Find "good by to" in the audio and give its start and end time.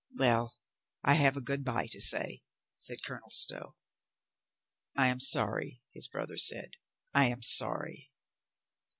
1.41-2.01